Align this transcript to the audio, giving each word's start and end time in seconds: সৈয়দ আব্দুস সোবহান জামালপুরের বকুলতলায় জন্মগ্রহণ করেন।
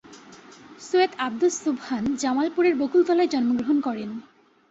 সৈয়দ 0.81 1.11
আব্দুস 1.17 1.53
সোবহান 1.63 2.03
জামালপুরের 2.15 2.75
বকুলতলায় 2.75 3.27
জন্মগ্রহণ 3.27 3.77
করেন। 3.81 4.09